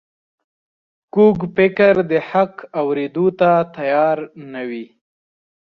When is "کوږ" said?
1.13-1.37